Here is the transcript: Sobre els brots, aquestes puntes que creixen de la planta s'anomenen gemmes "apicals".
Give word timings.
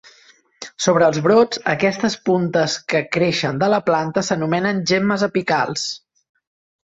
Sobre 0.85 1.05
els 1.09 1.19
brots, 1.25 1.59
aquestes 1.73 2.15
puntes 2.29 2.77
que 2.93 3.01
creixen 3.17 3.61
de 3.65 3.69
la 3.73 3.81
planta 3.91 4.23
s'anomenen 4.29 4.83
gemmes 4.93 5.27
"apicals". 5.31 5.85